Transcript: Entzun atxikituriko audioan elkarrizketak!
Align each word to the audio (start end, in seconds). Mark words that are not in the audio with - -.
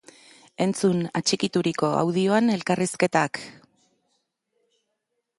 Entzun 0.63 1.01
atxikituriko 1.19 1.89
audioan 1.97 2.49
elkarrizketak! 2.53 3.41